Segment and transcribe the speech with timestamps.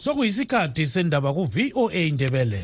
[0.00, 2.62] sokuyisikhathi sendaba ku-voa indebele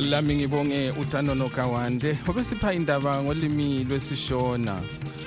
[0.00, 4.82] lami ngibonge uthando nokawande obesipha indaba ngolimi lwesishona.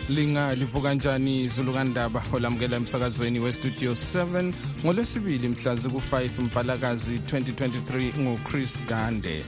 [0.10, 4.54] Lingalivu kanjani zulu kandaba olamukela emsakazweni westudio 7
[4.84, 9.46] ngolwesibili mhla ziku-5 mpalakazi 2023 nguchris gande.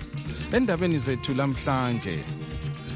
[0.54, 2.24] Endabeni zethu lamhlanje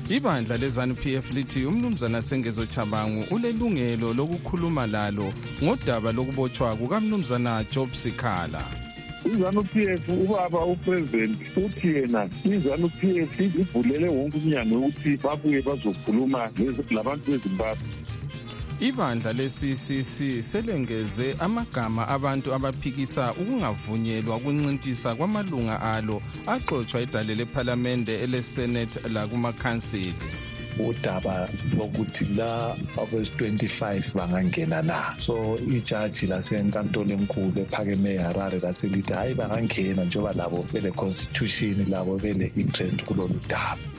[0.10, 5.34] ibandla lezanu pf lithi umnumzana sengezo chabangu ulelungelo lokukhuluma lalo
[5.64, 8.81] ngodaba lokubotshwa kukamnumzana job sikhala.
[9.26, 15.62] Izanu p f ubaba upresident uthi yena izanu p f ivulele wonke umnyango wokuthi babuye
[15.62, 16.50] bazokhuluma
[16.92, 17.88] labantu bezimbabwe.
[18.82, 30.14] Ibandla le-ccc selengeze amagama abantu abaphikisa ukungavunyelwa ukuncintisa kwamalunga alo axotshwa edale lephalamende elesenethi lakumakhansili
[30.90, 35.16] udaba lokuthi la abezi-25 bangangena na.
[35.20, 43.40] So ijaji lasenkantolo enkulu ephakeme harare laselithi hhayi bangangena njengoba labo bele-constitution labo bele-interest kulolu
[43.50, 43.91] daba.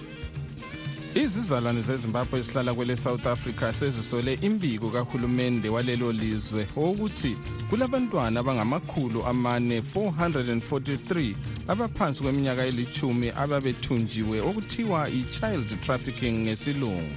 [1.14, 7.36] Izizalwane zezimbabwe ezihlala kwele south africa sezisole imbiko kahulumende walelo lizwe wokuthi
[7.70, 11.34] kulabantwana abangamakhulu amane 443
[11.68, 17.16] abaphansi kweminyaka elithumi ababethunjiwe okuthiwa i-child trafficking ngesilungu.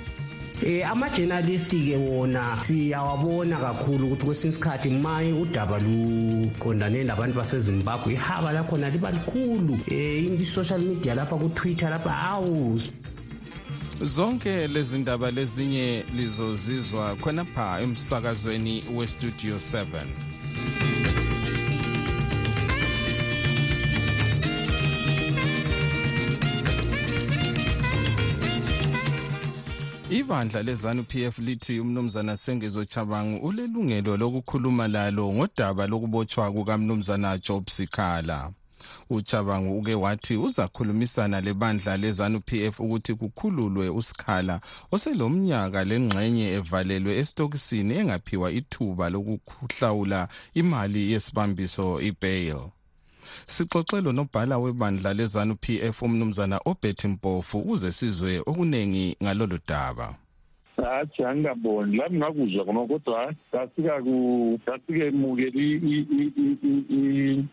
[0.66, 8.52] Eh ama-journalist ke wona siyawabona kakhulu ukuthi kwesinye isikhathi maye udaba luqondane labantu basezimbabwe ihaba
[8.52, 9.74] lakhona liba likhulu.
[9.74, 12.80] Um i-social media lapha ku-twitter lapha awu
[14.02, 20.06] zonke lezi ndaba lezinye lizozizwa khonapha emsakazweni westudio 7
[30.10, 38.52] ibandla lezanu pf lithi umnumzana sengezo chabangu ulelungelo lokukhuluma lalo ngodaba lokubotshwa kukamnumzana job sikhala.
[39.10, 48.52] Uchabangu uke wathi uzakhulumisana lebandla lezanu pf ukuthi kukhululwe usikhala oselomnyaka lengxenye evalelwe estokisini engaphiwa
[48.52, 52.60] ithuba lokuhlawula imali yesibambiso ibail.
[53.48, 60.08] Sixoxelo nobhala webandla lezanu pf umnumzana obert mpofu ukuze sizwe okuningi ngalolu daba.
[60.90, 63.34] Hatshi angingaboni lami ngakuzwa khona kodwa
[64.66, 65.68] kasikemukeli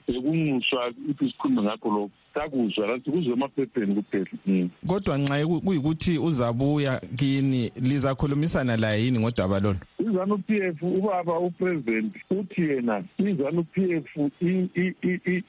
[0.08, 4.68] bekunxuswa ukuthi sikhulume ngakho lokho sakuzwa lathi kuzwe emaphepheni kuphela.
[4.86, 9.78] Kodwa nxa kuyikuthi uzabuya kini lizakhulumisana laye yini ngodaba lolu
[10.12, 14.08] izanu p f ubaba upresident uthi yena izanu p f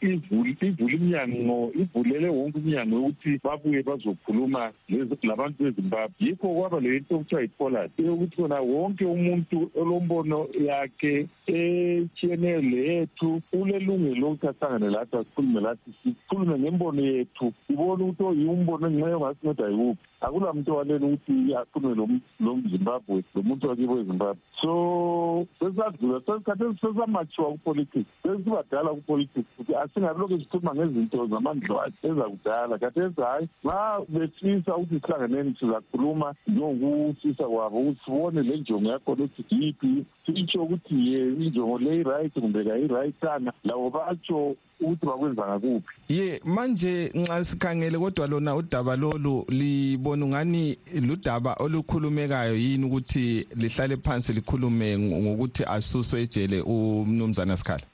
[0.01, 0.56] ivule
[0.96, 4.72] iminyango ivulele wonke umnyango wokuthi babuye bazokhuluma
[5.23, 6.16] labantu bezimbabwe.
[6.19, 14.16] Yikho kwaba le nto okuthiwa yipolas yokuthi khona wonke umuntu olombono yakhe etshiyeneyo leyethu ulelungelo
[14.22, 20.07] lokuthi ahlangane lathi asikhulume lathi sikhulume ngembono yethu sibone ukuthi oyiwumbono engxenye ongasinceda yiwuphi.
[20.22, 24.41] Akula muntu owalela ukuthi akhulume lomzimbabwe lo muntu wakibo ezimbabwe.
[24.62, 32.78] So sesadlula sesikhathi sesamatshiwa kupolitics sesibadala kupolitics ukuthi asingabi lokhu sikhuluma ngezinto zamandlwane ezakudala.
[32.78, 39.56] Kathesi hhayi nxa befisa ukuthi sihlanganeni sizakhuluma njengokufisa kwabo ukuthi sibone le njongo yakhona ukuthi
[39.56, 45.94] yiphi sitsho ukuthi ye injongo le i-right kumbe kayi-rightanga labo batsho ukuthi bakwenza ngakuphi.
[46.09, 53.97] Ye manje nxa sikhangele kodwa lona udaba lolu libona ungani ludaba olukhulumekayo yini ukuthi lihlale
[53.97, 57.85] phansi likhulume ngokuthi asuswe ejele umnumzana sikhala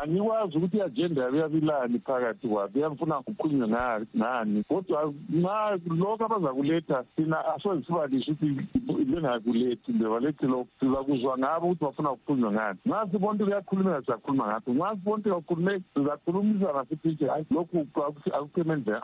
[0.00, 3.68] angikwazi ukuthi i-agenda yabe yabilani phakathi kwabo iyafuna kukhulunywe
[4.16, 10.68] ngani kodwa nxa lokho abazakuletha thina asoze sibalishe ukuthi bengakulethi bebalethi lokho.
[10.80, 12.78] Sizakuzwa ngabo ukuthi bafuna kukhulunywe ngani.
[12.86, 17.26] Nxa sibona ukuthi kuyakhulumeka sizakhuluma ngakho nxa sibona ukuthi kakhulumeki sizakhulumisana futhi nje.
[17.26, 17.86] Hayi lokhu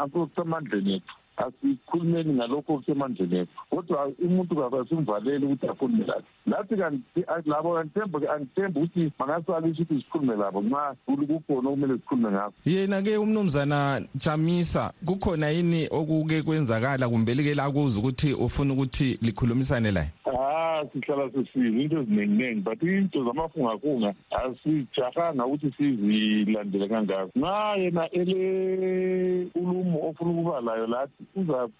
[0.02, 3.50] akusemandleni ethu asikhulumeni ngalokho okusemandleni ethu.
[3.71, 10.37] Kodwa umuntu kabasimvaleli ukuthi akhulume lathi lathi kanti labo angithembe angithembe ukuthi bangasalisha ukuthi sikhulume
[10.37, 12.53] labo nxa kukhona okumele sikhulume ngakho.
[12.67, 20.11] Yena-ke umnumzana jamisa kukhona yini okuke kwenzakala kumbe like lakuzwa ukuthi ufuna ukuthi likhulumisane laye?
[20.93, 27.31] Sihlala sisizwe into eziningi-ningi but into zamafungafunga asijahanga ukuthi sizilandele kangako.
[27.37, 31.23] Nxa yena ele ulumo ofuna ukuba layo lathi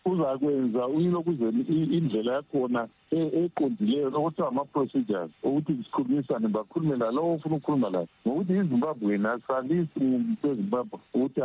[0.05, 1.49] uzakwenza uyilokhuze
[1.97, 8.09] indlela yakhona e, eqondileyo lokuthiwa ama-procedures ukuthi sikhulumisane bakhulume lalowo ofuna ukukhuluma layo.
[8.27, 11.41] Ngokuthi izimbabwe asalisi muntu wezimbabwe ukuthi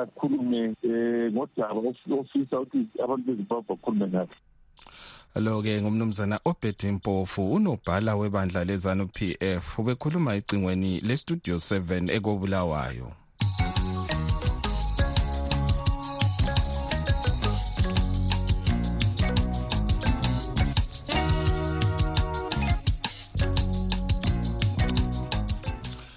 [0.00, 1.80] akhulume um ngodaba
[2.20, 4.34] ofisa ukuthi abantu bezimbabwe bakhulume ngabo
[5.40, 13.25] lo-ke ngumnumzana obed mpofu unobhala webandla lezanu p f ubekhuluma ecingweni lestudio 7 ekobulawayo.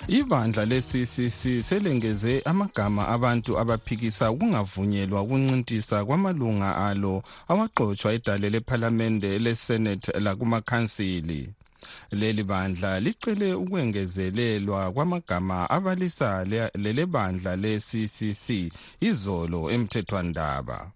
[0.09, 11.49] Ibandla le-ccc selengeze amagama abantu abaphikisa ukungavunyelwa ukuncintisa kwamalunga alo awaxotshwa idale lephalamende lesenate lakumakhansili.
[12.11, 16.45] Leli bandla licele ukwengezelelwa kwamagama abalisa
[16.83, 18.47] lele bandla le-ccc
[18.99, 20.91] izolo emthethwandaba.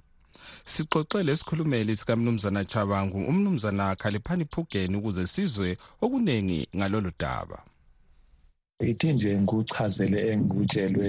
[0.65, 7.59] Sixoxe lesikhulumeli sikamnumzana chabangu umnumzana khaliphani phugeni ukuze sizwe okuningi ngalolu daba.
[8.91, 11.07] Ithi nje ngikuchazele engikutshelwe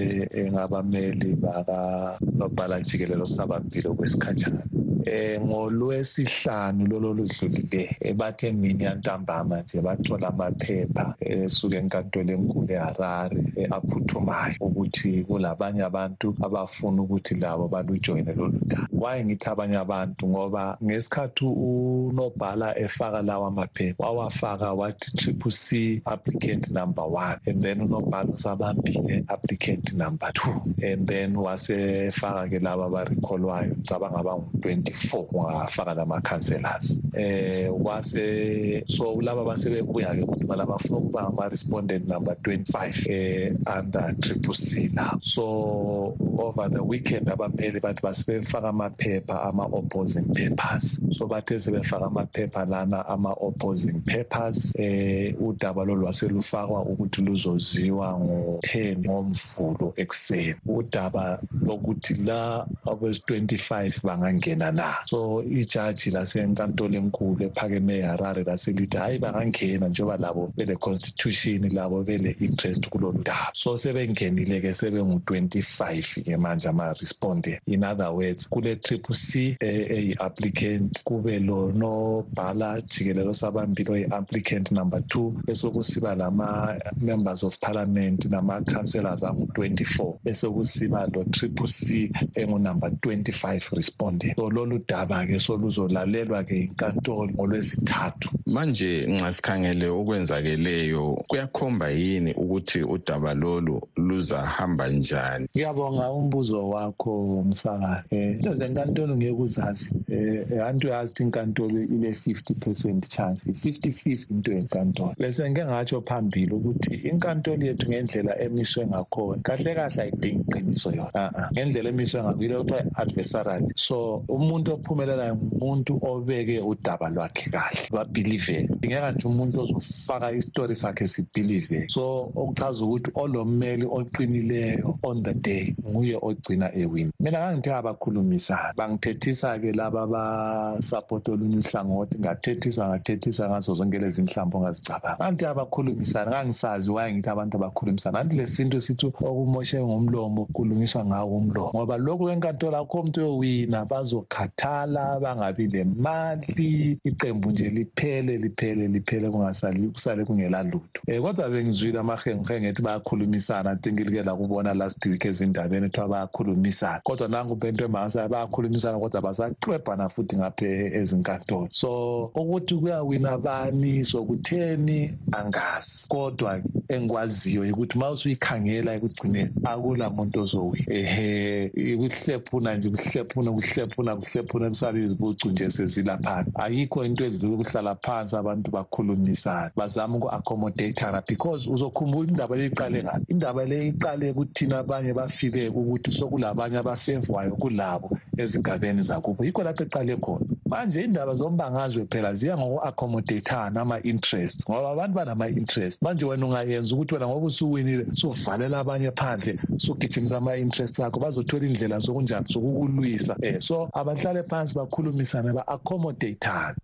[0.51, 4.63] ngabameli bakanobhala jikelelo sabambile kwesikhatshana
[5.05, 13.41] eh ngolwesihlanu lolo ludlulile ebathe mini yantambama nje bathola amaphepha esuka enkantolo enkulu eHarare
[13.75, 18.87] aphuthumayo ukuthi kulabanye abantu abafuna ukuthi labo balujoyine lolu daba.
[18.91, 20.27] Waye ngithi abanye abantu?
[20.27, 27.81] Ngoba ngesikhathi unobhala efaka lawa maphepha wawafaka wathi triple c applicant number one and then
[27.81, 35.93] unobhala usabambile applicant number two and then wasefaka ke laba abarikholwayo ngicabanga abangu-twenty four wafaka
[35.93, 44.15] lama-councellors eh kwase so laba basebebuya-ke ukuthi bala bafuna ukuba ngama-respondent number twenty-five eh under
[44.21, 45.17] triple c la.
[45.21, 50.99] So over the weekend abameli bathi basebefaka amaphepha ama-opposing papers.
[51.11, 59.93] So bathe sebefaka amaphepha lana ama-opposing papers eh udaba lolu lwaselufakwa ukuthi luzoziwa ngo-ten ngomvulo
[59.95, 60.55] ekuseni.
[60.67, 69.87] Udaba lokuthi la abezi-twenty-five bangangena na so ijaji lasenkantolo enkulu ephakeme eharare laselithi hhayi bangangena
[69.89, 78.49] njengoba labo bele-constitution labo bele-interest kulolu daba so sebengenile-ke sebengu-twenty-five-ke manje ama-respondent in other words
[78.49, 89.23] kule-triple c eyi-applicant kube lonobhala jikelelo sabambili oyi-applicant number two besokusiba lama-members of parliament nama-councellors
[89.23, 99.31] angu-24 besekusiba lo-triple c engunumber 25 respondent so lolu daba-ke soluzolalelwa-ke inkantolo ngolwesithathu manje nxa
[99.31, 105.47] sikhangele okwenzakeleyo kuyakhomba yini ukuthi udaba lolu luzahamba njani?
[105.55, 112.53] Ngiyabonga umbuzo wakho msakazi um into zenkantolo ngeke uzazi um anti uyazi ukuthi inkantolo ile-fifty
[112.53, 115.13] percent chance i-fifty fifty into yenkantolo.
[115.17, 121.33] Bese ngike ngatsho phambili ukuthi inkantolo yethu ngendlela emiswe ngakhona kahle kahle ayidingi iqiniso yona.
[121.35, 123.63] A ngendlela emiswe ngakho yile kuthiwa i-adversarial.
[123.75, 131.07] So umuntu ophumelelayo ngumuntu obeke udaba lwakhe kahle lwabhiliveke dingeka nje umuntu ozofaka isitori sakhe
[131.07, 138.73] sibhiliveke so okuchaza ukuthi olommeli oqinileyo on the day nguye ogcina ewini mina ngangithe abakhulumisana
[138.77, 146.91] bangithethisa-ke laba abasapota olunye uhlangothi ngathethiswa ngathethiswa ngazo zonke lezi nhlambo ongazicabanga ngangithi abakhulumisana ngangisazi
[146.91, 148.17] waye ngithi abantu abakhulumisana.
[148.17, 151.71] Kanti le sintu sithi okumoshe ngomlomo kulungiswa ngawo umlomo.
[151.75, 159.87] Ngoba lokhu enkantolo akho umuntu uyowina bazokhathala bangabi lemali iqembu nje liphele liphele liphele kungasali
[159.87, 163.75] kusale kungela lutho um kodwa bengizwile amahenguhenge ethi bayakhulumisana.
[163.85, 167.01] Tinkilike lakubona last week ezindabeni ethiwa bayakhulumisana.
[167.03, 171.67] Kodwa nangu bento emangasaya bayakhulumisana kodwa basaxwebhana futhi ngaphe ezinkantolo.
[171.71, 176.07] So ukuthi kuyawina bani sokutheni angazi.
[176.07, 184.69] Kodwa engikwaziyo ukuthi ma usuyikhangela ekugcineni akula muntu ozowina ehe kuhlephuna nje kuhlephuna kuhlephuna kuhlephuna
[184.69, 192.29] kusale izibucu nje sezilaphana ayikho into edlula ukuhlala phansi abantu bakhulumisana bazama uku-accommodatana because uzokhumbula
[192.29, 199.01] indaba le iqale ngaphi indaba le iqale kuthina abanye bafike ukuthi sokulabanye abafevwayo kulabo ezigabeni
[199.01, 199.43] zakubo.
[199.43, 200.45] Yikho lapho eqale khona.
[200.69, 206.01] Manje indaba zombangazwe phela ziya ngoku-accommodatana ama-interest ngoba abantu banama-interest.
[206.01, 211.99] Manje wena ungayenza ukuthi wena ngoba usuwinile suvalela abanye phandle sugijimisa ama-interest akho bazothola indlela
[211.99, 213.37] zokunjani zokukulwisa.
[213.43, 216.75] Um so abahlale phansi bakhulumisane ba-accommodatana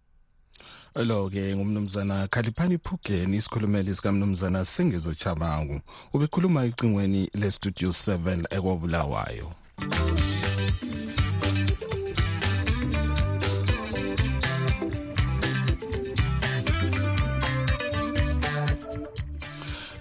[0.95, 5.81] lo ke ngumnumzana Khaliphani Phugeni isikhulumeli sika mnumzana Sengezo Chabangu
[6.13, 9.51] ubekhuluma icingweni le studio 7 ekobulawayo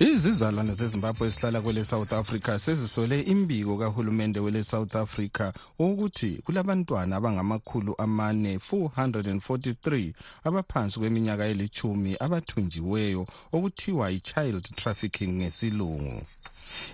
[0.00, 7.94] Izizalwane zeZimbabwe esihlala kwele South Africa sezisole imbiko kahulumende wele South Africa ukuthi kulabantwana abangamakhulu
[7.98, 10.12] amane 443
[10.44, 16.22] abaphansi kweminyaka elithumi abathunjiweyo okuthiwa i-child trafficking ngesilungu.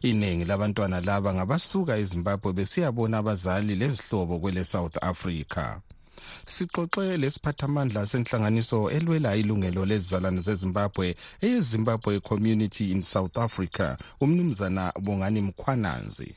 [0.03, 5.79] Iningi labantwana laba ngabasuka eZimbabwe besiyabona abazali lezihlobo kwele South Africa.
[6.47, 16.35] Sixoxe lesiphathamandla senhlanganiso elwela ilungelo lezizalwane zezimbabwe eyezimbabwe community in south africa umnumzana bongani mkhwananzi.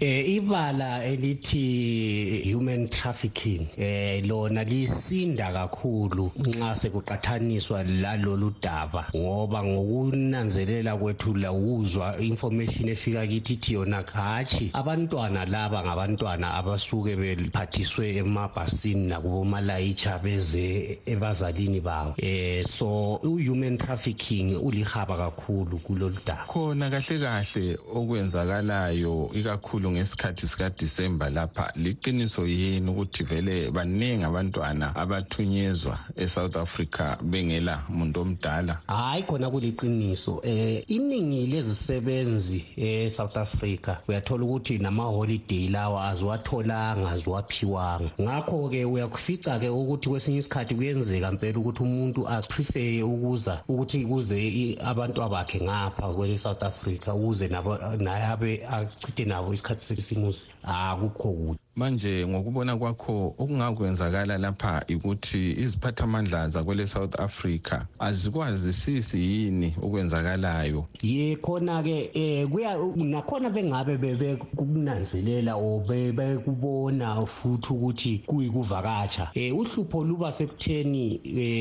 [0.00, 10.96] Eh ibala elithi human trafficking eh lona lisinda kakhulu nxa sekuqathaniswa lalolu daba ngoba ngokunanzelela
[10.96, 20.18] kwethu lawuzwa information efika kithi ithi yona khachi abantwana laba ngabantwana abasuke bephathiswe emabhasini nakubomalayitsha
[20.24, 26.46] beze ebazalini bawo eh so human trafficking ulihaba kakhulu kulolu daba.
[26.48, 35.98] Khona kahle kahle okwenzakalayo ikakhulu ngesikhathi sikaDisemba lapha liqiniso yini ukuthi vele baningi abantwana abathunyezwa
[36.16, 38.80] eSouth Africa bengela muntu omdala?
[38.86, 40.40] Hayi khona kuliqiniso.
[40.44, 48.10] Eh iningi lezisebenzi eSouth Africa uyathola ukuthi nama holiday lawa aziwatholanga aziwaphiwanga.
[48.20, 54.78] Ngakho ke uyakufica ke ukuthi kwesinye isikhathi kuyenzeka impela ukuthi umuntu aprefer ukuza ukuthi kuze
[54.84, 61.10] abantu abakhe ngapha kwele South Africa ukuze nabo naye abe achithe nabo isikhathi precisamos água
[61.10, 70.86] kude manje ngokubona kwakho okungakwenzakala lapha ukuthi iziphathamandla zakwele South Africa azikwazisisi yini okwenzakalayo?
[71.02, 79.30] Ye khona ke eh kuya nakhona bengabe bekunanzelela o bekubona futhi ukuthi kuyikuvakatsha.
[79.34, 81.20] Eh uhlupho luba sekutheni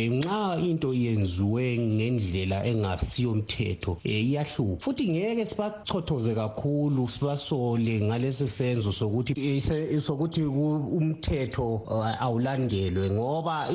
[0.10, 4.84] nxa into yenziwe ngendlela engasiyo umthetho eh iyahlupha.
[4.84, 9.34] Futhi ngeke sibachothoze kakhulu sibasole ngalesi senzo sokuthi
[10.02, 11.82] sokuthi umthetho
[12.20, 13.70] awulandelwe ngoba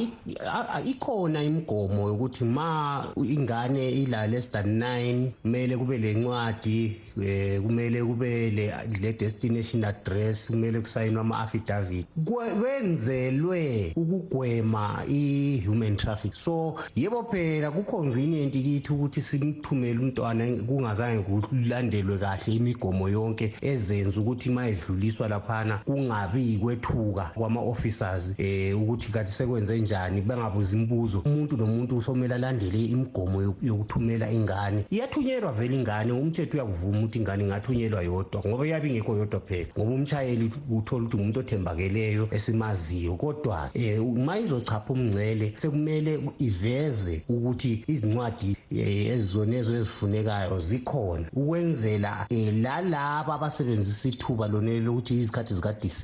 [0.87, 6.97] ikhona imigomo yokuthi ma ingane ila less than 9 kumele kube lencwadi
[7.63, 8.51] kumele kube
[9.01, 16.35] le destination address kumele kusayinwe ama affidavit kwenzelwe ukugwema i human traffic.
[16.35, 24.21] So yebo phela ku convenient kithi ukuthi simthumele umntwana kungazange kulandelwe kahle imigomo yonke ezenza
[24.21, 25.81] ukuthi mayedluliswa laphana
[26.15, 31.23] kungabi kwethuka kwama officers eh ukuthi kanti sekwenze njani bengabuza imibuzo.
[31.25, 34.85] Umuntu nomuntu usomela landele imigomo yokuthumela ingane.
[34.91, 39.69] Iyathunyelwa vele ingane umthetho uyakuvuma ukuthi ingane ingathunyelwa yodwa ngoba iyabe ingekho yodwa phela.
[39.79, 43.17] Ngoba umshayeli uthola ukuthi umuntu othembakeleyo esimaziyo.
[43.17, 51.27] Kodwa eh uma izochapha umngcele sekumele iveze ukuthi izincwadi ezizonezo ezifunekayo zikhona.
[51.33, 52.27] Ukwenzela
[52.63, 55.55] lalaba abasebenzisa ithuba lonelo ukuthi izikhathi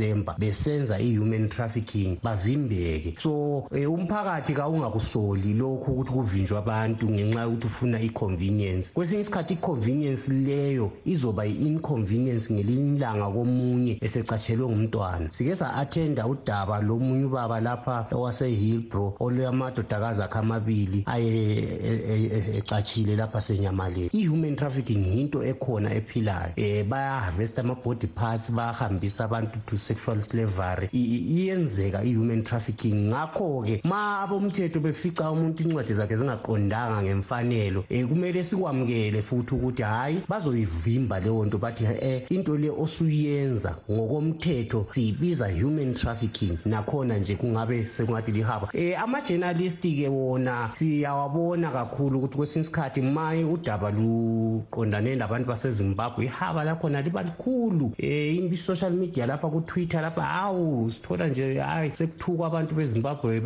[0.01, 3.15] zikadisemba besenza i-human trafficking bavimbeke.
[3.19, 8.91] So umphakathi kawungakusoli lokhu ukuthi kuvinjwa abantu ngenxa yokuthi ufuna i-convenience.
[8.95, 15.31] Kwesinye isikhathi i-convenience leyo izoba i-inconvenience ngelinye ilanga komunye esecatshelwe ngumntwana.
[15.31, 24.57] Sike sa-athenda udaba lomunye ubaba lapha owase-hillbro olamadodakazi akhe amabili aye ecatshile lapha senyamaleni i-human
[24.57, 26.53] trafficking yinto ekhona ephilayo.
[26.57, 30.89] Um bayaharvesta ama-body parts bayahambisa abantu to sexual slavery.
[30.93, 33.11] Iyenzeka i-human trafficking.
[33.11, 40.23] Ngakho-ke ma abomthetho befica umuntu incwadi zakhe zingaqondanga ngemfanelo um kumele sikwamukele futhi ukuthi hhayi
[40.29, 46.59] bazoyivimba leyo nto bathi um into le osuyenza ngokomthetho siyibiza human trafficking.
[46.67, 48.69] Nakhona nje kungabe sekungathi lihaba.
[48.75, 56.25] Um ama-journalist-ke wona siyawabona kakhulu ukuthi kwesinye isikhathi ma udaba luqondane labantu basezimbabwe.
[56.25, 62.47] Ihaba lakhona liba likhulu um i-social media lapha ku-twitter lapha hawu sithola nje hayi sekuthukwa
[62.47, 63.41] abantu bezimbabwe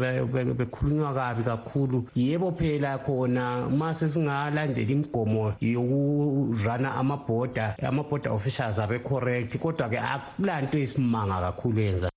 [0.55, 2.09] bekhulunywa kabi kakhulu.
[2.15, 11.81] Yebo phela khona ma sesingalandela imigomo yokurana amabhoda ama-border officials abe-correct kodwa-ke akulanto esimanga kakhulu
[11.81, 12.11] yenza.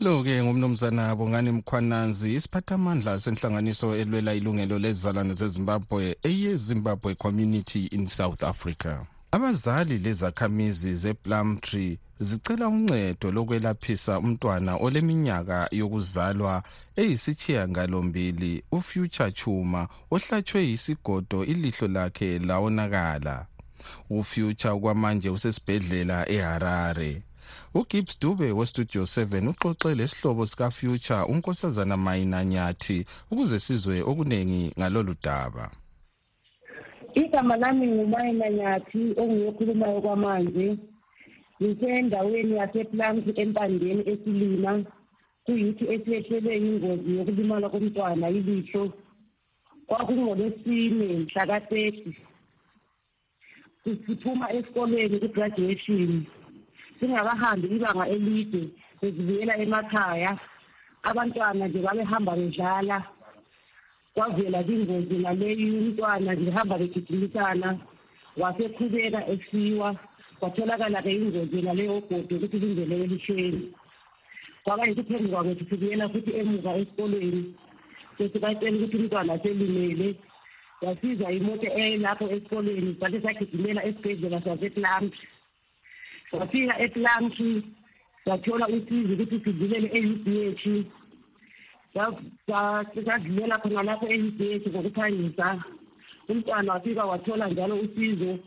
[0.00, 9.11] Lo-ke ngumnumzana bongani mkhwananzi isiphathamandla senhlanganiso elwela ilungelo lezizalwane zezimbabwe eyezimbabwe community in south africa.
[9.34, 16.62] Abazali lezakhamizi zeplumtree zicela uncedo lokwelaphisa umntwana oleminyaka yokuzalwa
[17.00, 23.46] eyisithiyangalombili ufuture chuma ohlatshwe yisigodo ilihlo lakhe lawonakala.
[24.10, 27.22] Ufuture kwamanje usesibhedlela eharare.
[27.74, 35.70] Ugibbs dube westudio 7 uxoxe lesihlobo sikafuture unkosazana mayinanyathi ukuze sizwe okuningi ngalolu daba.
[37.14, 40.76] Igama lami ngumayinanyathi ongiyokhulumayo kwamanje.
[41.60, 44.72] Ngisendaweni yaseplums empandeni esilima.
[45.44, 48.92] Kuyithi esiyehlelwe yingozi yokulimala komntwana ilihlo.
[49.86, 52.12] Kwakungolwesine mhlaka-thirty
[53.84, 56.26] siphuma esikolweni ku-graduation.
[56.98, 58.62] Singakahambi ibanga elide
[59.00, 60.32] sesibuyela emakhaya.
[61.02, 62.98] Abantwana nje babehamba bedlala.
[64.14, 67.68] Kwavela kwingozi naleyi umntwana ngihamba begijimisana
[68.40, 69.88] waseqhubeka esiwa
[70.38, 73.72] kwatholakala-ke ingozi naleyo godi ukuthi lingene elishweni
[74.64, 77.42] kwaba yithi phambi kwakethu sibuyela futhi emuva esikolweni.
[78.16, 80.08] Sesikatshela ukuthi umntwana selimele
[80.82, 85.12] yasiza imoto elapho esikolweni sathi sagijimela esibhedlela saseplump
[86.30, 87.34] safika eplump
[88.24, 90.26] sathola usizo ukuthi sidlulele e-u b
[90.60, 90.64] h.
[91.94, 95.64] sadlulela khona lapho e-u b h ngokuphangisa
[96.28, 98.38] umntwana wafika wathola njalo usizo.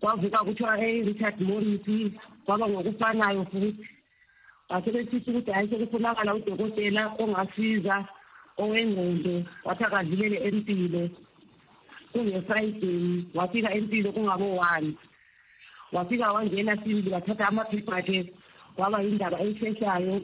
[0.00, 2.12] Kwavuka kuthiwa e-richard morris
[2.44, 3.88] kwaba ngokufanayo futhi.
[4.68, 7.96] Basebesithi ukuthi hhayi sekufunakala udokotela ongasiza
[8.58, 11.10] owengqondo wathi akadlulele empilo
[12.12, 14.94] kunge-friday wafika empilo kungabo-one.
[15.92, 18.32] Wafika wangena sibili wathatha amaphepha akhe
[18.76, 20.20] kwaba yindaba eyisheshayo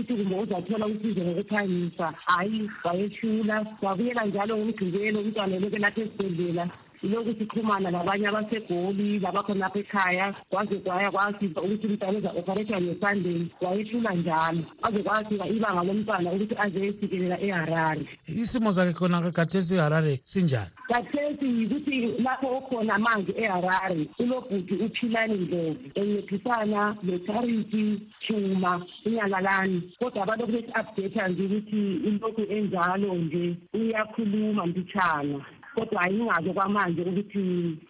[0.00, 2.06] sithi kumbe uzathola usizo ngokuphangisa.
[2.26, 6.64] Hhayi wayeshula wabuyela njalo ngomgqibelo umntwana elokhu lapha esibhedlela
[7.02, 14.62] ilokhu sixhumana labanye abasegoli labakhonapha ekhaya kwaze kwaya kwafika ukuthi umntwana eza-operethwa ngesunday wayehlula njalo.
[14.80, 18.04] Kwaze kwafika ibanga lomntwana ukuthi aze esikelela eharare.
[18.26, 20.70] Isimo sakhe khona kathesi eharare sinjani?
[20.88, 30.52] Kathesi yikuthi lapho okhona manje eharare ulobhuti uphilani ndlovu encedisana le-charity chuma inyalalani kodwa balokhu
[30.52, 35.40] besi-updatha nje ukuthi ilokhu enjalo nje uyakhuluma mpitshana
[35.74, 37.40] kodwa ayingazi kwamanje ukuthi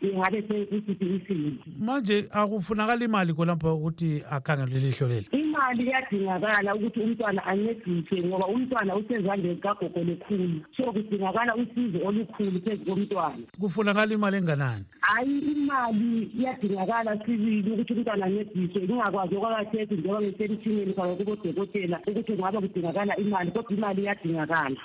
[0.03, 1.53] ingabe sekusiphi isimo.
[1.79, 5.27] Manje akufunakala imali khonapho ukuthi akhangelwe lihlo leli
[5.61, 12.85] imali iyadingakala ukuthi umntwana ancediswe ngoba umntwana usezandleni kagogo lekhulu so kudingakala usizo olukhulu phezu
[12.85, 13.45] komntwana.
[13.61, 14.85] Kufunakala imali enganani?
[15.01, 18.83] Hhayi imali iyadingakala sibili ukuthi umntwana ancediswe.
[18.83, 24.81] Ngingakwazi okwakathethi njengoba besemthimeni kwayo kubodokotela ukuthi ngabe kudingakala imali kodwa imali iyadingakala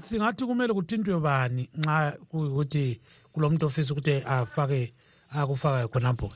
[0.00, 3.00] singathi kumele kuthintwe bani nxa kuyikuthi
[3.32, 4.92] kulo muntu ofisa ukuthi afake
[5.30, 6.30] akufakayo khonapho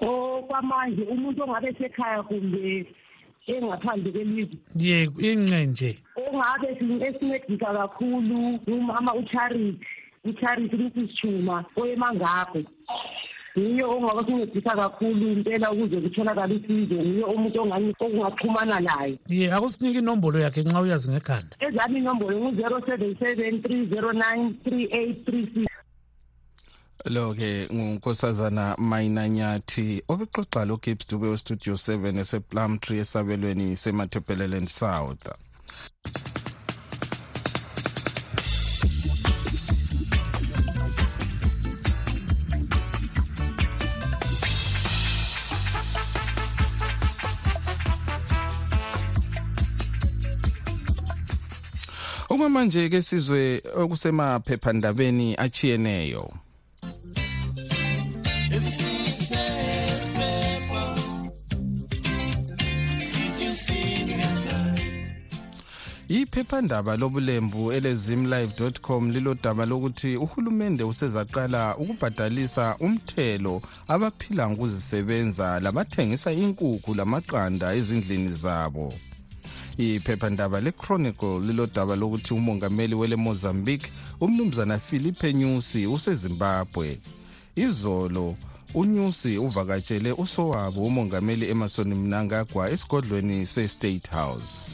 [0.00, 2.86] okwamanje umuntu ongabe sekhaya kumbe
[3.46, 4.58] engaphandle kwelizwe?
[4.76, 5.98] Ye inxe nje.
[6.16, 9.78] Ongabe esincedisa kakhulu umama ucharity
[10.24, 11.64] ucharity mrs chuma
[13.56, 17.60] oyemangaphe nguye ongaba sincedisa kakhulu impela ukuze kutholakala usizo nguye umuntu
[18.00, 19.18] okungaxhumana naye.
[19.28, 21.56] Ye akusinike inombolo yakhe nxa uyazi ngekhanda.
[21.60, 25.66] Ezami inombolo ngu-zero seven seven three zero nine three eight three six.
[27.04, 35.28] Lo-ke ngunkosazana mayinanyathi obexoxa lo-gibbs dube westudio 7 eseplumtree esabelweni semathepeleland south.
[52.40, 56.32] Okwamanje ke sizwe okusemaphephandabeni achiyeneyo.
[66.08, 78.28] Iphephandaba lobulembu elezimlive.com lilodaba lokuthi uhulumende usezaqala ukubhadalisa umthelo abaphila ngokuzisebenza labathengisa inkukhu lamaqanda ezindlini
[78.28, 78.92] zabo.
[79.80, 86.98] Iphephandaba le-chronicle lilodaba lokuthi umongameli wele mozambique umnumzana philipe nyusi usezimbabwe.
[87.56, 88.36] Izolo
[88.74, 94.64] unyusi uvakatshele usowabo umongameli emerson mnangagwa esigodlweni se-state house.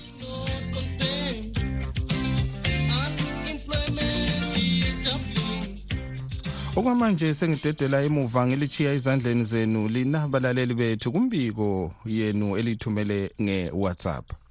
[6.77, 14.46] Okwamanje sengidedela emuva ngilichiya ezandleni zenu lina balaleli bethu kumbiko yenu elithumele nge-whatsapp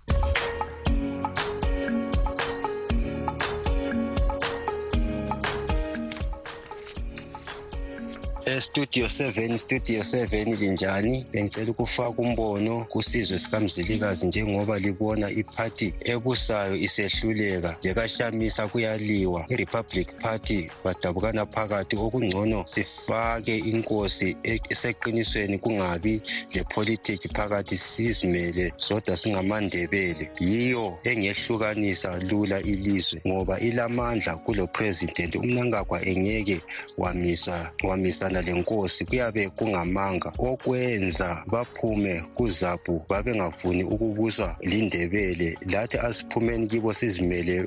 [8.46, 11.26] estudio 7 studio 7 linjani.
[11.32, 17.78] Bengicela ukufaka umbono kusizwe sikamzilikazi njengoba libona iphathi ebusayo isehluleka.
[17.84, 19.46] Lekashamisa kuyaliwa.
[19.50, 21.96] I-republic party badabukana phakathi.
[21.96, 26.22] Okungcono sifake inkosi eseqinisweni kungabi
[26.54, 30.32] lepolitiki phakathi sizimele sodwa singamandebele.
[30.40, 35.36] Yiyo engehlukanisa lula ilizwe ngoba ilamandla kulo president.
[35.36, 36.62] Umnangagwa engeke
[36.98, 40.34] wamisa wamisana lenkosi kuyabe kungamanga.
[40.38, 47.66] Okwenza baphume kuzapu babengafuni ukubuswa lindebele lathi asiphumeni kibo sizimele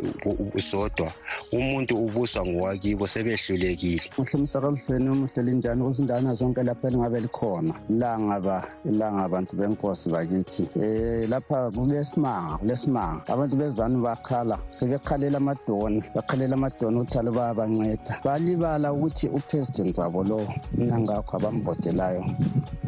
[0.59, 1.13] sodwa
[1.53, 4.11] umuntu ubuswa ngowakibo sebehlulekile.
[4.19, 5.83] Muhle msakazweni umuhle linjani?
[5.85, 7.75] Kuzindana zonke lapha elingabe likhona.
[7.89, 10.69] Langaba ilanga abantu benkosi bakithi.
[10.77, 13.23] Um lapha kulesimanga kulesimanga.
[13.29, 16.03] Abantu bezanu bakhala sebekhalela amadoni.
[16.15, 18.21] Bakhalela amadoni ukuthi alo bayabanceda.
[18.25, 22.25] Balibala ukuthi upresident wabo lowo mnangakho abamvotelayo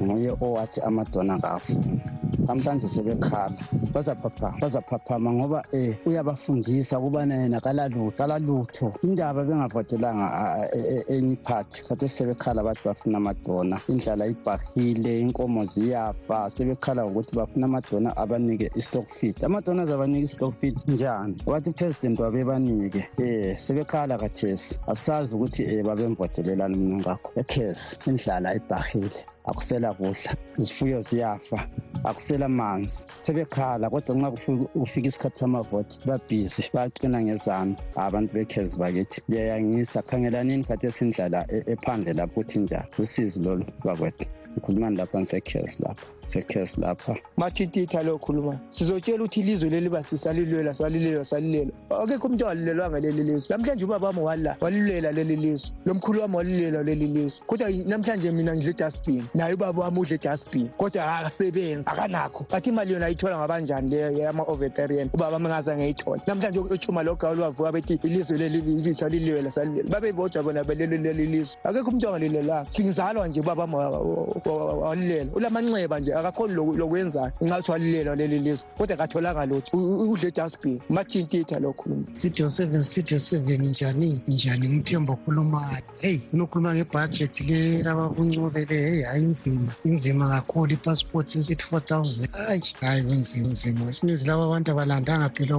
[0.00, 2.00] nguye owathi amadoni akafuni
[2.46, 3.56] namhlanje sebekhala
[3.94, 10.26] bazaphapha bazaphaphama ngoba um uyabafundisa ukubana yena kalalutho indaba bengavotelanga
[11.09, 13.80] enye iphathi kade sebekhala bathi bafuna amadona.
[13.88, 19.44] Indlala ibhahile inkomo ziyafa sebekhala ngokuthi bafuna amadona abanike i-stock feed.
[19.44, 21.37] Amadona azabanika i-stock feed njani?
[21.46, 24.80] Wathi upresident wabebanike um sebekhala kathesi.
[24.87, 29.20] Asazi ukuthi um babemvotelelani mna ngakho ekhesi indlala ibhahile.
[29.51, 31.59] Akusela kudla izifuyo ziyafa
[32.05, 33.07] akusela manzi.
[33.20, 34.31] Sebekhala kodwa nxa
[34.81, 37.75] kufika isikhathi samavoti babhizi bayaqina ngezanu
[38.07, 41.40] abantu bekhezi bakithi liyayangisa khangelanini khathi esindlala
[41.73, 47.16] ephandle lapho ukuthi njani usizi lolu bakwethu ngikhuluma lapha ngisekhesi lapha sekhesi lapha.
[47.36, 48.58] Mathintitha lo khuluma.
[48.70, 53.56] Sizotshela ukuthi ilizwe leli basisalilwela salilela salilela akekho umuntu walilelwanga leli lizwe.
[53.56, 55.70] Namhlanje ubaba wami wala walilela leli lizwe.
[55.86, 57.42] Lo mkhulu wami walilela leli lizwe.
[57.46, 62.46] Kodwa namhlanje mina ngidle dustbin naye ubaba wami udle dustbin kodwa akasebenzi akanakho.
[62.50, 67.72] Bathi imali yona ayithola ngabanjani leyo yama-overtarian ubaba wami ngazange ngiyithole namhlanje uchuma logawuli wavuka
[67.72, 71.56] bethi ilizwe leli salilwela salilela babebodwa bona belelo leli lizwe.
[71.64, 73.76] Akekho umuntu wangalilelanga singizalwa nje ubaba wami
[74.48, 79.76] walilela ulamanxeba nje akakhoni lokwenzayo ngingathi walilela leli lizwe kodwa katholanga lutho
[80.12, 86.74] udle dustbin mathintitha lo khuluma studio seven studio seven njani njani ngithemba okhulumayo heyi unokhuluma
[86.74, 92.29] ngebhajethi le abakuncube le heyi hayi inzima inzima kakhulu ipassport sesithi four thousand.
[92.33, 95.59] Hayi hayi kunzima nzima isininzi laba abantu abalandanga phela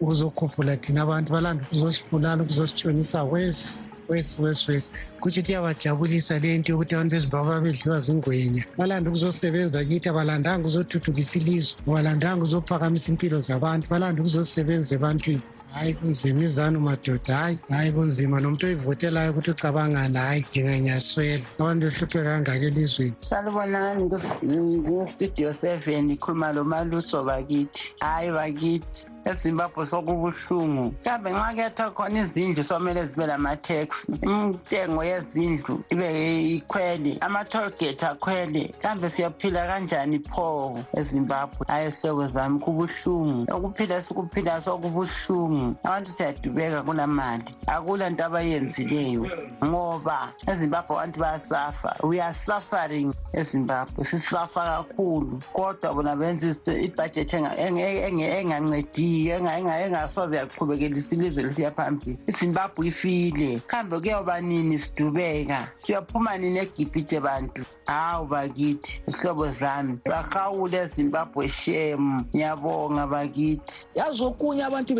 [0.00, 4.88] ukuzokhuphula thina abantu balanda ukuzosibulala ukuzositshonisa wesi wesi wesi wesi
[5.20, 8.62] kutsho ukuthi iyabajabulisa le nto yokuthi abantu bezimbabwe bedliwa zingwenya.
[8.78, 15.42] Balanda ukuzosebenza kithi abalandanga ukuzothuthukisa ilizwe abalandanga ukuzophakamisa impilo zabantu balanda ukuzosebenza ebantwini
[15.72, 17.36] hayi kunzima izanu madoda.
[17.36, 18.40] Hayi hayi kunzima.
[18.40, 23.16] Nomuntu oyivotelayo ukuthi ucabangani hayi dinga ngiyaswela abantu behlupheka kangaka elizweni.
[23.18, 27.94] Salibonani ngistudio seven ikhuluma lo maluso bakithi.
[28.00, 30.94] Hayi bakithi ezimbabwe sokubuhlungu.
[31.00, 36.08] Mhlawumbe nxa khona izindlu somele zibe lama-tax intengo yezindlu ibe
[36.56, 38.74] ikhwele ama-tolgate akhwele.
[38.78, 41.66] Mhlawumbe siyaphila kanjani pho ezimbabwe?
[41.68, 43.46] Hayi esihloko zami kubuhlungu.
[43.54, 49.26] Okuphila sikuphila sokubuhlungu abantu siyadubeka kula mali akula nto abayenzileyo
[49.64, 51.96] ngoba ezimbabwe abantu bayasafa.
[52.02, 54.04] We are suffering ezimbabwe.
[54.04, 55.42] Sisafa kakhulu.
[55.52, 62.18] Kodwa bona benza ibhajethi engancediyo engasoze yaqhubekelisa ilizwe lisiya phambili.
[62.26, 63.60] Izimbabwe ifile.
[63.66, 65.70] Kambe kuyoba nini sidubeka?
[65.76, 67.62] Siyaphuma nini egibhite bantu?
[67.86, 69.98] Hawu bakithi isihlobo zami.
[70.04, 72.24] Bahawule ezimbabwe shem.
[72.34, 73.86] Ngiyabonga bakithi.
[73.94, 74.94] Yazi okunye abantu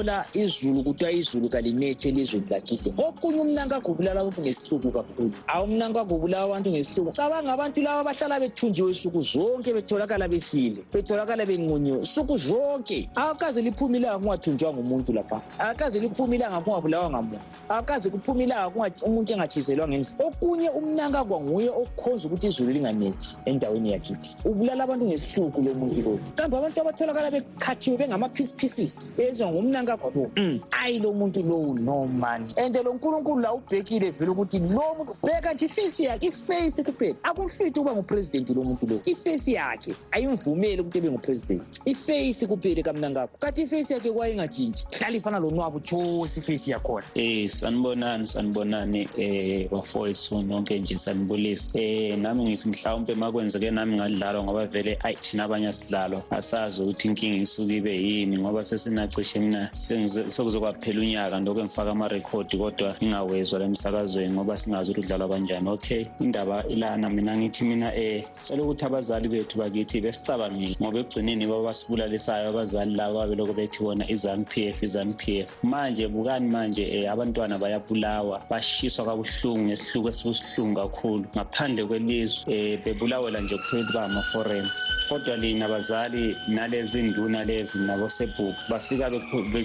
[0.00, 5.32] bengasola izulu kuthiwa izulu kalinethi elizweni lakithi okunye umnankagwa ubulala abantu ngesihluku kakhulu.
[5.46, 7.16] Awu umnankagwa ubulala abantu ngesihluku.
[7.16, 13.08] Cabanga abantu laba bahlala bethunjiwe suku zonke betholakala befile betholakala benqunyiwe suku zonke.
[13.14, 15.42] Akaze liphume ilanga kungathunjwanga umuntu lapha.
[15.58, 17.38] Akaze liphume ilanga kungabulawa ngamuntu.
[17.68, 24.30] Akaze kuphume ilanga umuntu engatshiselwa ngendlela okunye umnankagwa nguye okhonza ukuthi izulu linganethi endaweni yakithi
[24.44, 29.46] ubulala abantu ngesihluku lo muntu loyo kambe abantu abatholakala bekhathiwe bengama-piece pieces bezwa
[29.90, 34.58] ngumnankagwa lo ayi lo muntu lowu no mani and lo nkulunkulu la ubhekile vele ukuthi
[34.58, 37.18] lo muntu beka nje ifesi yakhe ifesi kuphela.
[37.22, 39.02] Akumfithi ukuba ngupresidenti lo muntu lo.
[39.04, 45.38] Ifesi yakhe ayimvumeli ukuthi ebe ngupresidenti ifesi kuphele kamnankagwa kathi ifesi yakhe kwayengajintshi hlala ifana
[45.38, 47.06] lonwabo tshosi ifesi yakhona.
[47.16, 51.70] Um sanibonani sanibonani um bafowethu nonke nje sanibulisa.
[51.74, 56.24] Um nami ngithi mhlawumpe ma kwenzeke nami ngadlalwa ngoba vele ayi thina abanye asidlalwa.
[56.30, 62.94] Asazi ukuthi inkinga isuke ibe yini ngoba sesinacishe mina sokuzokwaphela unyaka ndokho ngifaka amarekhodi kodwa
[63.02, 65.68] ngingawezwa la emsakazweni ngoba singazi ukuthi udlalwa kanjani.
[65.68, 67.10] Okay indaba ilana.
[67.10, 73.26] Mina ngithi mina um cela ukuthi abazali bethu bakithi besicabangile ngoba ekugcineni babasibulalisayo abazali laba
[73.26, 75.58] beloko bethi bona izanu p f izanu p f.
[75.62, 81.24] Manje bukani manje um abantwana bayabulawa bashiswa kabuhlungu ngesihluko esibusihlungu kakhulu.
[81.34, 84.68] Ngaphandle kwelizwe um bebulawela nje kuphela ba ama-foreign.
[85.08, 89.10] Kodwa lina bazali nalezi nduna lezi nabosebhuku bafika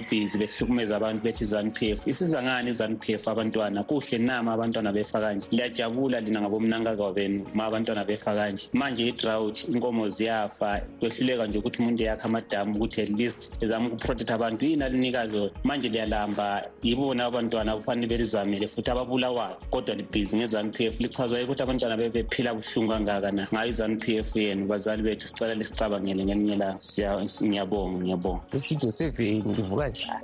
[0.06, 2.06] bebhizi behlukumeza abantu bethi izanu-p f.
[2.06, 3.82] Isiza ngani izanu-p f abantwana?
[3.82, 5.48] Kuhle nama abantwana befa kanje.
[5.50, 8.68] Liyajabula lina ngabomnankaka benu ma abantwana befa kanje.
[8.72, 10.80] Manje i-drought inkomo ziyafa.
[11.00, 14.64] Kwehluleka nje ukuthi umuntu eyakhe amadamu ukuthi at least ezama ukuprotect abantu.
[14.64, 16.62] Yini alinikazi manje liyalamba.
[16.82, 19.56] Yibona abantwana kufanele belizamele futhi ababulawayo.
[19.70, 21.00] Kodwa libhizi nge-zanu-p f.
[21.00, 24.66] Lichazwa ukuthi abantwana bebephila buhlungu kangaka na ngayo i-zanu-p f yenu?
[24.66, 26.78] Bazali bethu sicela lisicabangele ngelinye la
[27.42, 28.42] ngiyabonga ngiyabonga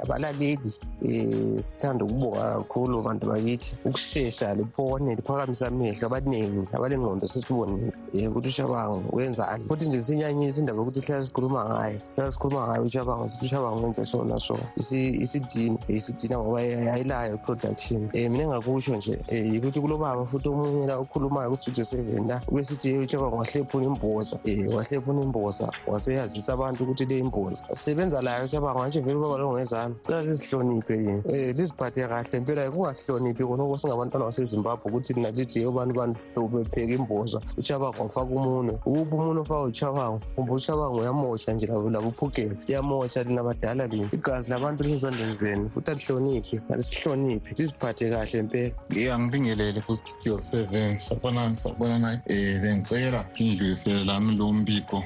[0.02, 3.74] abalaleli um sithanda ukubonga kakhulu bantu bakithi.
[3.84, 10.78] Ukushesha libone liphakamisa amehlo abaningi abalengqondo sesibonile um ukuthi ushabango wenzani futhi nje sinyanyisa indaba
[10.78, 14.58] yokuthi sihlala sikhuluma ngayo sihlala sikhuluma ngayo ushabango sithi ushabango wenze sona so.
[14.76, 18.02] Isidina isidina ngoba ayilayo production.
[18.14, 22.98] Um mina engakusho nje um yikuthi kulobaba futhi omunye la okhulumayo kustudio seven la ubesithi
[22.98, 27.64] ushabango wahlephuna imboza um wahlephuna imboza waseyazisa abantu ukuthi le imboza.
[27.74, 33.42] Sebenza layo ushabango manje vele ubaba longezana cela lisihloniphe yini um liziphathe kahle impela kungasihloniphi
[33.44, 36.14] khonoko singabantwana basezimbabwe ukuthi lina lijiye ubani bani
[36.52, 38.74] bepheka imboza uchabango wafaka umunwe.
[38.86, 40.20] Ukuphi umunwe ofaka uchabango?
[40.36, 46.60] Kumbe uchabango uyamosha nje labuphukela iyamosha lina badala lini igazi labantu lizondeni zenu futhi alihloniphi
[46.70, 47.54] alisihloniphi.
[47.58, 48.74] Liziphathe kahle mpela.
[48.90, 55.02] Ye angibingelele kustudio seven sabonani sabonana um bengicela ngidlulisele lami lo mbiko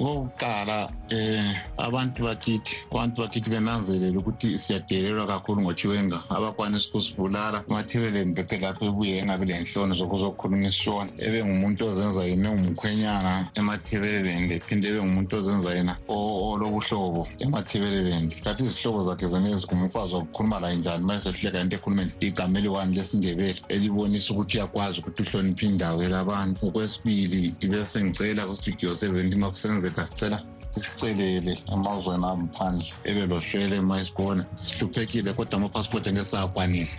[0.00, 8.56] okokuqala um abantu bakithi abantu bakithi benanzelele ukuthi siyadelelwa kakhulu ngochiwenga abakwanisa ukusibulala emathebeleni bephe
[8.58, 15.36] lapho ebuye engabi lenhlono zokuzokhuluma isishona ebe ngumuntu ozenza yena engumkhwenyana emathebeleleni lephinde ebe ngumuntu
[15.36, 21.76] ozenza yena olobuhlobo emathebeleleni kanti izihlobo zakhe zeneziguma ukwazi ukukhuluma laye njani ma esehluleka into
[21.76, 28.96] ekhulumeni igama eliwani lesindebele elibonisa ukuthi uyakwazi ukuthi uhloniphe indawo elabantu okwesibili ibe sengicela kustudio
[28.96, 30.38] seven makusenzeka sicela
[30.76, 36.98] isicelele emazweni angaphandle ebe lohlwele ma isibona sihluphekile kodwa amaphasipoti angeke sawakwanisa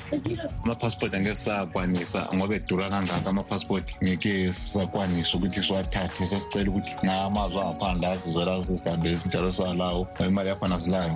[0.63, 8.07] amaphasipoti angeke sawakwanisa ngoba edura kangaka amaphasipoti ngeke sisakwanisa ukuthi siwathathe sesicela ukuthi ngamazwe angaphandle
[8.07, 11.15] azizwela sisigabeli sinjalo salawo imali yakhona silayo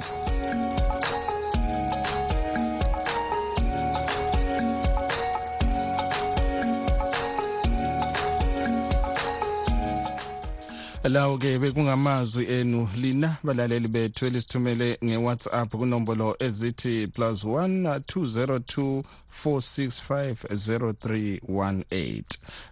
[11.10, 19.04] lawo ke bekungamazwi enu lina balaleli bethu elisithumele nge-whatsapp kunombolo ezithi plus 1 202
[19.46, 22.24] 465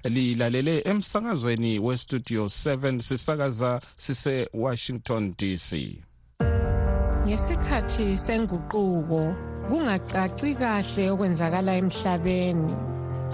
[0.03, 5.97] lilalele emsakazweni westudio 7 sisakaza sise-washington dc
[7.25, 9.35] ngesikhathi senguquko
[9.67, 12.75] kungacaci kahle okwenzakala emhlabeni.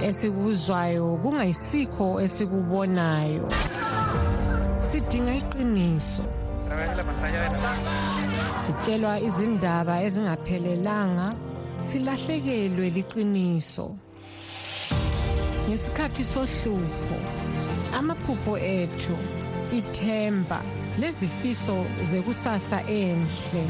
[0.07, 3.49] Esikuzwayo kungayisikho esikubonayo.
[4.81, 6.23] Sidinga iqiniso.
[8.63, 11.27] Sitshelwa izindaba ezingaphelelanga
[11.87, 13.87] silahlekelwe liqiniso.
[15.67, 17.17] Ngesikhathi sohlupho
[17.97, 19.15] amaphupho ethu
[19.79, 20.59] ithemba
[20.99, 21.77] lezifiso
[22.09, 23.63] zekusasa enhle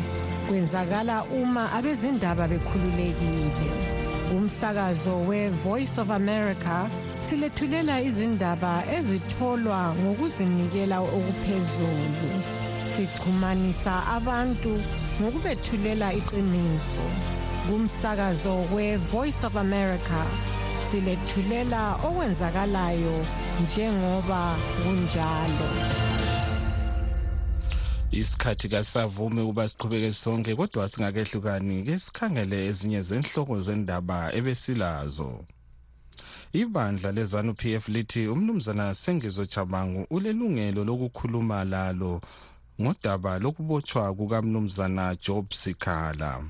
[0.47, 3.69] kwenzakala uma abezindaba bekhululekile.
[4.35, 12.31] Umsakazo we-voice of america silethulela izindaba ezitholwa ngokuzinikela okuphezulu.
[12.93, 14.73] Sixhumanisa abantu
[15.19, 17.05] ngokubethulela iqiniso.
[17.67, 20.21] Kumsakazo we-voice of america
[20.87, 23.25] silethulela okwenzakalayo
[23.63, 25.69] njengoba kunjalo.
[28.11, 35.45] Isikhathi kasavumi ukuba siqhubeke sonke kodwa singakehlukani ke sikhangele ezinye zenhloko zendaba ebesilazo.
[36.53, 42.21] Ibandla lezanu PF lithi umnumzana Sengizo Chabangu ulelungelo lokukhuluma lalo
[42.81, 46.43] ngodaba lokubotshwa kukamnumzana Job Sikhala.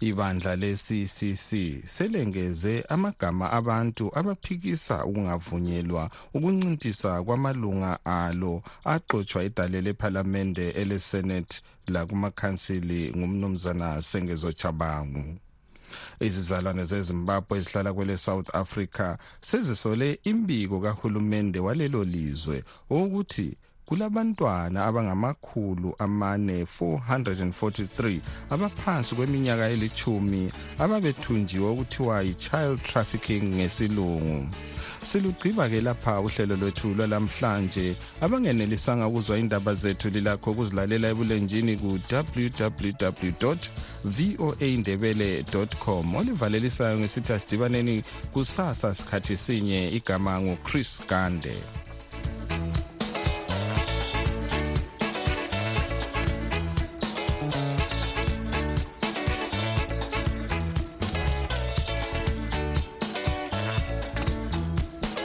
[0.00, 1.50] Ibandla le-CCC
[1.86, 14.52] selengeze amagama abantu abaphikisa ukungavunyelwa ukuncintisa kwamalunga alo axotshwa idale lephalamende elesenate lakumakhansili ngumnumzana Sengezo
[14.52, 15.38] Chabangu.
[16.20, 26.64] Izizalwane zezimbabwe ezihlala kwele south africa sezisole imbiko kahulumende walelo lizwe ukuthi kulabantwana abangamakhulu amane
[26.64, 28.20] 443
[28.50, 34.48] abaphansi kweminyaka elithumi ababethunjiwe okuthiwa yi-child trafficking ngesilungu.
[35.04, 43.54] Silugqiba ke lapha uhlelo lwethu lwalamhlanje abangenelisanga ukuzwa indaba zethu lilakho ukuzilalela ebulenjini ku-www
[44.04, 45.44] voa indebele
[45.78, 49.88] com olivalelisayo ngesithi asidibaneni kusasa sikhathi sinye.
[49.88, 51.56] Igama nguchris gande.